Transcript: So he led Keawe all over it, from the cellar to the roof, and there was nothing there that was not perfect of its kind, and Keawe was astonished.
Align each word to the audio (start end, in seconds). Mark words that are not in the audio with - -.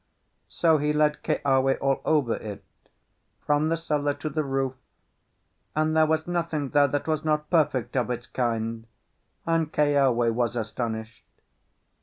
So 0.49 0.79
he 0.79 0.93
led 0.93 1.21
Keawe 1.21 1.77
all 1.79 2.01
over 2.05 2.33
it, 2.33 2.63
from 3.45 3.69
the 3.69 3.77
cellar 3.77 4.15
to 4.15 4.29
the 4.31 4.43
roof, 4.43 4.73
and 5.75 5.95
there 5.95 6.07
was 6.07 6.25
nothing 6.25 6.69
there 6.69 6.87
that 6.87 7.05
was 7.05 7.23
not 7.23 7.51
perfect 7.51 7.95
of 7.95 8.09
its 8.09 8.25
kind, 8.25 8.87
and 9.45 9.71
Keawe 9.71 10.11
was 10.33 10.55
astonished. 10.55 11.23